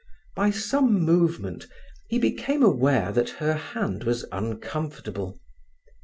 By 0.35 0.49
some 0.49 0.93
movement 1.03 1.67
he 2.09 2.17
became 2.17 2.63
aware 2.63 3.11
that 3.11 3.29
her 3.37 3.53
hand 3.53 4.03
was 4.03 4.25
uncomfortable. 4.31 5.39